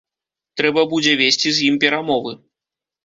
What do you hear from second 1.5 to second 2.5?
з ім перамовы.